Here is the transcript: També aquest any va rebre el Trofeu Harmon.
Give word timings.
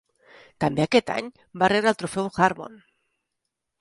També 0.63 0.83
aquest 0.85 1.11
any 1.17 1.29
va 1.65 1.69
rebre 1.75 1.93
el 1.93 1.99
Trofeu 2.01 2.31
Harmon. 2.47 2.81